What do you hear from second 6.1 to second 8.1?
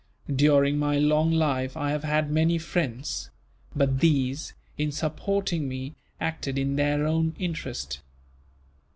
acted in their own interest.